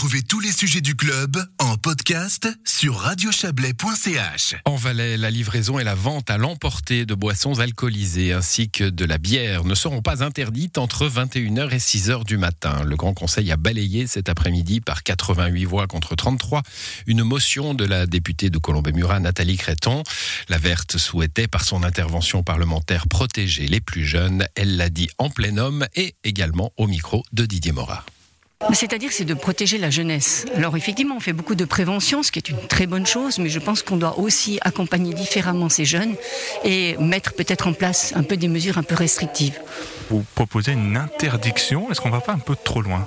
[0.00, 4.54] Retrouvez tous les sujets du club en podcast sur radiochablais.ch.
[4.64, 9.04] En Valais, la livraison et la vente à l'emporter de boissons alcoolisées ainsi que de
[9.04, 12.82] la bière ne seront pas interdites entre 21h et 6h du matin.
[12.82, 16.62] Le Grand Conseil a balayé cet après-midi par 88 voix contre 33
[17.06, 20.02] une motion de la députée de Colombey-Murat, Nathalie Créton.
[20.48, 24.46] La Verte souhaitait par son intervention parlementaire protéger les plus jeunes.
[24.54, 28.02] Elle l'a dit en plein homme et également au micro de Didier Morat.
[28.72, 30.44] C'est-à-dire, c'est de protéger la jeunesse.
[30.54, 33.48] Alors, effectivement, on fait beaucoup de prévention, ce qui est une très bonne chose, mais
[33.48, 36.14] je pense qu'on doit aussi accompagner différemment ces jeunes
[36.64, 39.58] et mettre peut-être en place un peu des mesures un peu restrictives.
[40.10, 43.06] Vous proposez une interdiction, est-ce qu'on va pas un peu trop loin?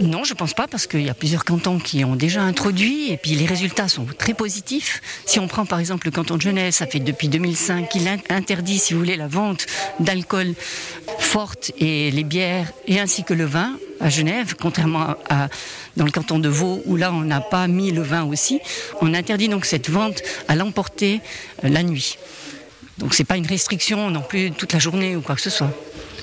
[0.00, 3.16] Non, je pense pas, parce qu'il y a plusieurs cantons qui ont déjà introduit, et
[3.16, 5.00] puis les résultats sont très positifs.
[5.26, 8.78] Si on prend par exemple le canton de Genève, ça fait depuis 2005 qu'il interdit,
[8.78, 9.66] si vous voulez, la vente
[10.00, 10.54] d'alcool
[11.18, 15.48] forte et les bières, et ainsi que le vin à Genève, contrairement à,
[15.96, 18.60] dans le canton de Vaud, où là on n'a pas mis le vin aussi.
[19.00, 21.20] On interdit donc cette vente à l'emporter
[21.64, 22.18] euh, la nuit.
[22.98, 25.70] Donc c'est pas une restriction non plus toute la journée ou quoi que ce soit.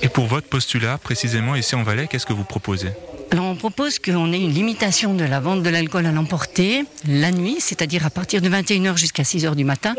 [0.02, 2.90] Et pour votre postulat, précisément ici en Valais, qu'est-ce que vous proposez?
[3.30, 7.32] Alors on propose qu'on ait une limitation de la vente de l'alcool à l'emporter la
[7.32, 9.94] nuit, c'est-à-dire à partir de 21h jusqu'à 6h du matin,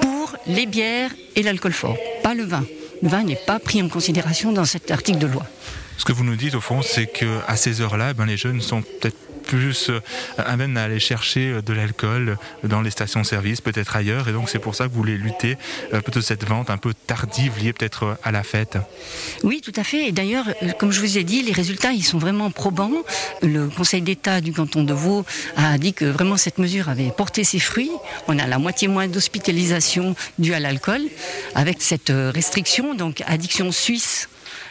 [0.00, 2.64] pour les bières et l'alcool fort, pas le vin.
[3.02, 5.44] Le vin n'est pas pris en considération dans cet article de loi.
[5.98, 8.82] Ce que vous nous dites au fond, c'est qu'à ces heures-là, ben, les jeunes sont
[8.82, 9.16] peut-être
[9.48, 10.00] plus euh,
[10.36, 14.28] à même à aller chercher euh, de l'alcool dans les stations-service, peut-être ailleurs.
[14.28, 15.56] Et donc c'est pour ça que vous voulez lutter
[15.92, 18.76] euh, plutôt cette vente un peu tardive liée peut-être à la fête.
[19.42, 20.08] Oui, tout à fait.
[20.08, 20.44] Et d'ailleurs,
[20.78, 22.92] comme je vous ai dit, les résultats, ils sont vraiment probants.
[23.42, 25.24] Le Conseil d'État du canton de Vaud
[25.56, 27.90] a dit que vraiment cette mesure avait porté ses fruits.
[28.28, 31.00] On a la moitié moins d'hospitalisation due à l'alcool
[31.54, 34.28] avec cette restriction, donc addiction suisse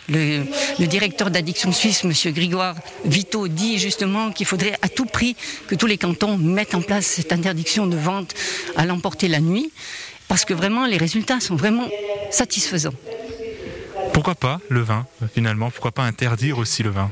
[0.09, 0.43] le,
[0.85, 2.13] directeur d'addiction suisse, M.
[2.33, 5.35] Grégoire Vito, dit justement qu'il faudrait à tout prix
[5.67, 8.33] que tous les cantons mettent en place cette interdiction de vente
[8.75, 9.71] à l'emporter la nuit,
[10.27, 11.87] parce que vraiment les résultats sont vraiment
[12.31, 12.93] satisfaisants.
[14.13, 15.69] Pourquoi pas le vin, finalement?
[15.69, 17.11] Pourquoi pas interdire aussi le vin?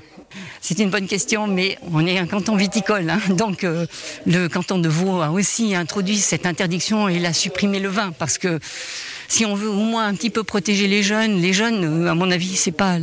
[0.62, 3.10] C'est une bonne question, mais on est un canton viticole.
[3.10, 3.20] Hein.
[3.30, 3.86] donc euh,
[4.26, 8.12] le canton de Vaud a aussi introduit cette interdiction et il a supprimé le vin
[8.12, 8.60] parce que
[9.28, 12.16] si on veut au moins un petit peu protéger les jeunes, les jeunes, euh, à
[12.16, 12.98] mon avis, c'est pas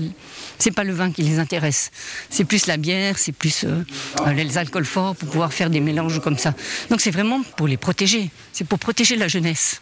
[0.77, 1.91] pas le vin qui les intéresse.
[2.31, 3.83] C'est plus la bière, c'est plus euh,
[4.33, 6.55] les alcools forts pour pouvoir faire des mélanges comme ça.
[6.89, 8.31] Donc c'est vraiment pour les protéger.
[8.53, 9.81] C'est pour protéger la jeunesse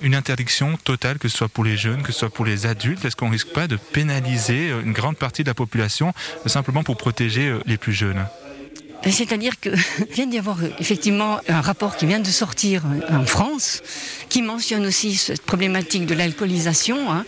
[0.00, 3.04] une interdiction totale, que ce soit pour les jeunes, que ce soit pour les adultes
[3.04, 6.14] Est-ce qu'on risque pas de pénaliser une grande partie de la population
[6.46, 8.24] simplement pour protéger les plus jeunes?
[9.04, 9.70] C'est-à-dire que
[10.14, 13.82] vient d'y avoir euh, effectivement un rapport qui vient de sortir euh, en France,
[14.28, 17.24] qui mentionne aussi cette problématique de l'alcoolisation, hein,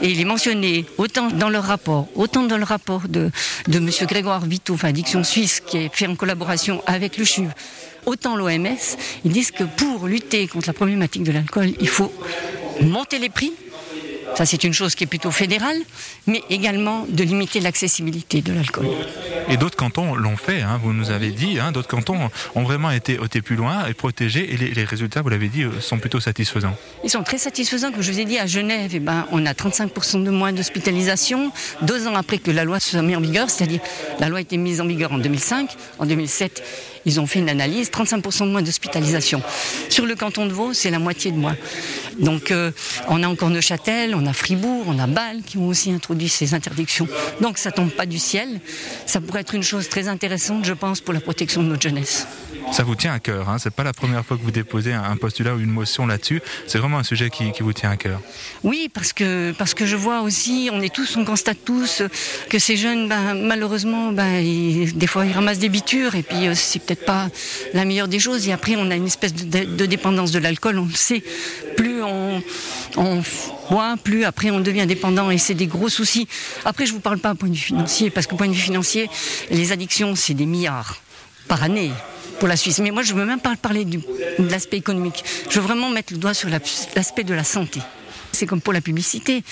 [0.00, 3.30] et il est mentionné autant dans le rapport, autant dans le rapport de,
[3.68, 3.90] M.
[4.02, 7.24] Grégoire Vito, enfin Addiction Suisse, qui est fait en collaboration avec le
[8.04, 8.66] autant l'OMS,
[9.24, 12.12] ils disent que pour lutter contre la problématique de l'alcool, il faut
[12.80, 13.52] monter les prix,
[14.34, 15.76] ça, c'est une chose qui est plutôt fédérale,
[16.26, 18.86] mais également de limiter l'accessibilité de l'alcool.
[19.48, 22.90] Et d'autres cantons l'ont fait, hein, vous nous avez dit, hein, d'autres cantons ont vraiment
[22.90, 26.20] été, été plus loin et protégés, et les, résultats, vous l'avez dit, euh, sont plutôt
[26.20, 26.76] satisfaisants.
[27.04, 29.52] Ils sont très satisfaisants, comme je vous ai dit, à Genève, eh ben, on a
[29.52, 31.52] 35% de moins d'hospitalisation,
[31.82, 33.80] deux ans après que la loi soit mise en vigueur, c'est-à-dire
[34.20, 36.62] la loi a été mise en vigueur en 2005, en 2007,
[37.06, 39.42] ils ont fait une analyse, 35% de moins d'hospitalisation.
[39.88, 41.56] Sur le canton de Vaud, c'est la moitié de moins.
[42.18, 42.70] Donc euh,
[43.08, 46.54] on a encore Neuchâtel, on a Fribourg, on a Bâle qui ont aussi introduit ces
[46.54, 47.08] interdictions.
[47.40, 48.60] Donc ça tombe pas du ciel.
[49.06, 52.26] Ça pourrait être une chose très intéressante, je pense, pour la protection de notre jeunesse.
[52.72, 55.16] Ça vous tient à cœur, hein c'est pas la première fois que vous déposez un
[55.18, 58.18] postulat ou une motion là-dessus, c'est vraiment un sujet qui, vous tient à cœur.
[58.64, 62.02] Oui, parce que, parce que je vois aussi, on est tous, on constate tous
[62.48, 66.54] que ces jeunes, ben, malheureusement, ben, des fois ils ramassent des bitures et puis euh,
[66.54, 67.28] c'est peut-être pas
[67.74, 68.48] la meilleure des choses.
[68.48, 71.22] Et après, on a une espèce de, dépendance de l'alcool, on le sait.
[71.76, 72.42] Plus on,
[72.96, 73.22] on
[74.02, 76.26] plus après on devient dépendant et c'est des gros soucis.
[76.64, 79.10] Après, je vous parle pas point de vue financier, parce que point de vue financier,
[79.50, 80.96] les addictions, c'est des milliards
[81.48, 81.90] par année
[82.42, 82.80] pour la Suisse.
[82.80, 84.00] Mais moi, je ne veux même pas parler de
[84.50, 85.22] l'aspect économique.
[85.48, 87.80] Je veux vraiment mettre le doigt sur l'aspect de la santé.
[88.32, 89.44] C'est comme pour la publicité.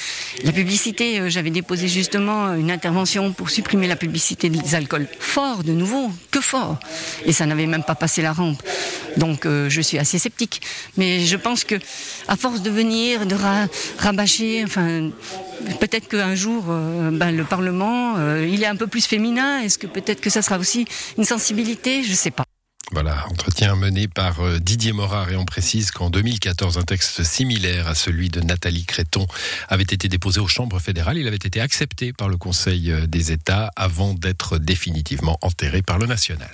[0.43, 5.07] La publicité, euh, j'avais déposé justement une intervention pour supprimer la publicité des alcools.
[5.21, 6.81] Fort, de nouveau, que fort.
[7.27, 8.61] Et ça n'avait même pas passé la rampe.
[9.17, 10.61] Donc euh, je suis assez sceptique.
[10.97, 11.77] Mais je pense que,
[12.27, 13.37] à force de venir, de
[13.99, 15.11] rabâcher, enfin,
[15.79, 19.61] peut-être qu'un jour, euh, ben, le Parlement, il est un peu plus féminin.
[19.61, 20.87] Est-ce que peut-être que ça sera aussi
[21.19, 22.03] une sensibilité?
[22.03, 22.50] Je ne sais pas.
[22.93, 27.87] Voilà, entretien mené par euh, Didier Morard et on précise qu'en 2014, un texte similaire
[27.87, 29.29] à celui de Nathalie Créton
[29.69, 31.17] avait été déposé aux chambres fédérales.
[31.17, 35.99] Il avait été accepté par le Conseil euh, des États avant d'être définitivement enterré par
[35.99, 36.51] le national.